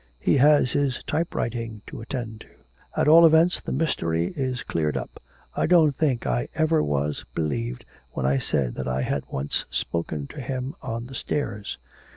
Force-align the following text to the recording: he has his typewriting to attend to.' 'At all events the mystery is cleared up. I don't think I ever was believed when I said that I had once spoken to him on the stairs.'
he 0.19 0.37
has 0.37 0.71
his 0.71 1.03
typewriting 1.03 1.83
to 1.85 2.01
attend 2.01 2.39
to.' 2.41 2.47
'At 2.97 3.07
all 3.07 3.23
events 3.23 3.61
the 3.61 3.71
mystery 3.71 4.33
is 4.35 4.63
cleared 4.63 4.97
up. 4.97 5.19
I 5.55 5.67
don't 5.67 5.95
think 5.95 6.25
I 6.25 6.47
ever 6.55 6.81
was 6.81 7.23
believed 7.35 7.85
when 8.09 8.25
I 8.25 8.39
said 8.39 8.73
that 8.77 8.87
I 8.87 9.03
had 9.03 9.23
once 9.27 9.67
spoken 9.69 10.25
to 10.29 10.41
him 10.41 10.73
on 10.81 11.05
the 11.05 11.13
stairs.' 11.13 11.77